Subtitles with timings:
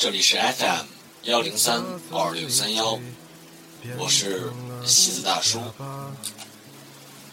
[0.00, 0.86] 这里是 FM
[1.24, 1.82] 幺零三
[2.12, 3.00] 二六三幺，
[3.98, 4.48] 我是
[4.86, 5.58] 西子大叔，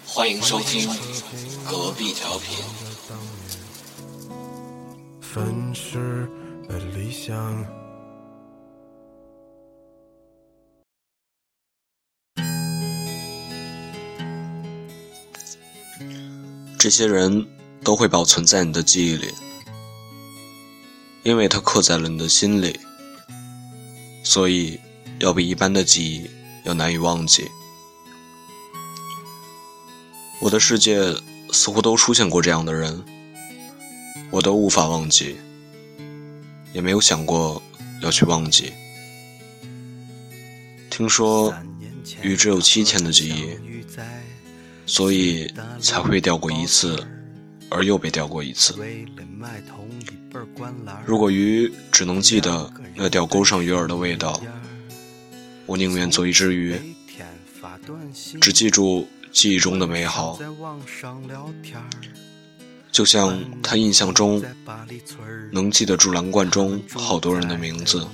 [0.07, 0.89] 欢迎收听
[1.69, 2.57] 隔壁调频。
[5.21, 6.27] 粉饰
[6.67, 7.63] 的理想。
[16.79, 17.47] 这些人
[17.83, 19.31] 都会保存在你的记忆里，
[21.25, 22.79] 因为它刻在了你的心里，
[24.23, 24.79] 所以
[25.19, 26.29] 要比一般的记忆
[26.65, 27.49] 要难以忘记。
[30.39, 31.01] 我的世界
[31.51, 33.03] 似乎都出现过这样的人，
[34.29, 35.35] 我都无法忘记，
[36.73, 37.59] 也没有想过
[38.03, 38.71] 要去忘记。
[40.91, 41.51] 听说
[42.21, 43.57] 雨只有七天的记忆。
[44.87, 47.03] 所以才会掉过一次，
[47.75, 48.73] 而又被钓过一次。
[51.05, 54.41] 如果鱼只能记得那钓钩上鱼饵的味道，
[55.65, 56.79] 我宁愿做一只鱼，
[58.39, 60.39] 只记住记忆中的美好。
[62.91, 64.41] 就像他印象中
[65.51, 68.07] 能记得住蓝罐中好多人的名字，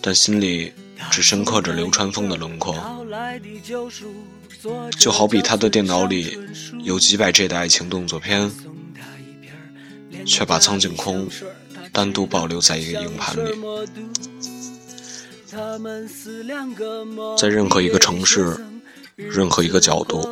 [0.00, 0.72] 但心里
[1.10, 2.74] 只深刻着流川枫的轮廓。
[4.98, 6.38] 就好比他的电脑里
[6.84, 8.50] 有几百 G 的爱情动作片，
[10.24, 11.28] 却把苍井空
[11.92, 13.52] 单独保留在一个硬盘里。
[17.36, 18.56] 在任何一个城市，
[19.16, 20.26] 任何一个角度，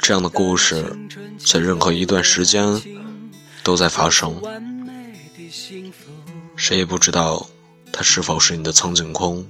[0.00, 0.84] 这样的故事，
[1.38, 2.82] 在任何一段时间
[3.62, 4.34] 都在发生。
[6.56, 7.48] 谁也不知道
[7.98, 9.44] 他是否是你的苍井空，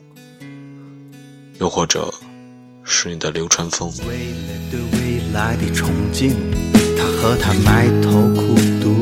[1.60, 2.10] 又或者。
[2.82, 3.92] 是你的流川枫。
[4.08, 6.32] 为了对未来的憧憬，
[6.96, 8.94] 他和他埋头苦读。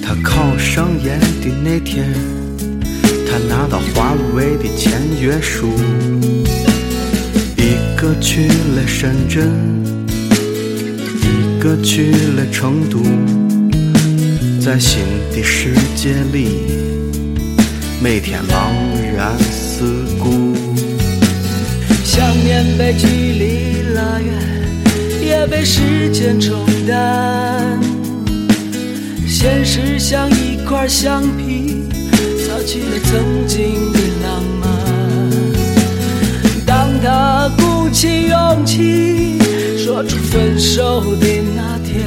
[0.00, 2.14] 他考上研的那天，
[3.28, 5.66] 他拿到华为的签约书。
[7.56, 9.50] 一个去了深圳，
[11.20, 13.02] 一个去了成都，
[14.64, 16.79] 在新的世界里，
[18.02, 18.72] 每天茫
[19.14, 20.54] 然四顾。
[22.02, 24.32] 想念被距离拉远，
[25.20, 27.78] 也被时间冲淡。
[29.28, 31.84] 现实像一块橡皮，
[32.46, 34.70] 擦去了曾经的浪漫。
[36.64, 39.38] 当他鼓起勇气
[39.76, 42.06] 说出分手的那天，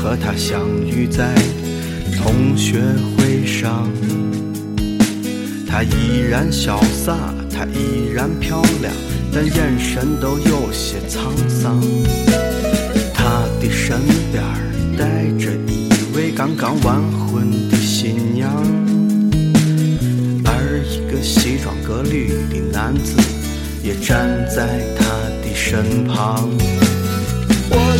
[0.00, 1.34] 和她相遇在
[2.16, 2.78] 同学
[3.16, 3.90] 会上，
[5.66, 8.94] 她依然潇洒，她依然漂亮，
[9.32, 11.80] 但眼神都有些沧桑。
[13.12, 13.98] 她的身
[14.32, 14.42] 边
[14.96, 18.52] 带着一位刚刚完婚的新娘，
[20.44, 23.14] 而一个西装革履的男子
[23.82, 25.04] 也站在她
[25.42, 26.48] 的身旁。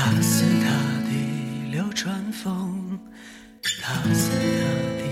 [0.00, 0.70] 他是他
[1.08, 1.10] 的
[1.72, 3.00] 流川枫，
[3.82, 4.62] 他似他
[4.96, 5.02] 的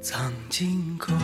[0.00, 1.18] 苍井空。